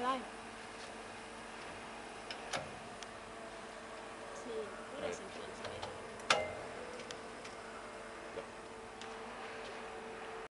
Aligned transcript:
life. 0.00 0.39